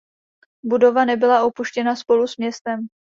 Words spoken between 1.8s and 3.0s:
spolu s městem.